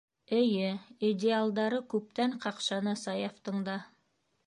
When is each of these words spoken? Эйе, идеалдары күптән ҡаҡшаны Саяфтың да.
Эйе, 0.37 0.71
идеалдары 1.09 1.83
күптән 1.95 2.35
ҡаҡшаны 2.47 2.99
Саяфтың 3.07 3.65
да. 3.73 3.79